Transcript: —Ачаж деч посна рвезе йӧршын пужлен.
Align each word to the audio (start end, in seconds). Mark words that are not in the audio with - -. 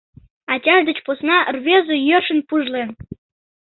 —Ачаж 0.53 0.81
деч 0.87 0.99
посна 1.05 1.37
рвезе 1.55 1.95
йӧршын 2.07 2.39
пужлен. 2.47 2.89